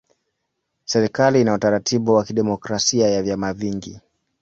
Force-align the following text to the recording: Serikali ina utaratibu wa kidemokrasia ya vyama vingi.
Serikali 0.85 1.41
ina 1.41 1.53
utaratibu 1.53 2.13
wa 2.13 2.23
kidemokrasia 2.23 3.09
ya 3.09 3.23
vyama 3.23 3.53
vingi. 3.53 3.99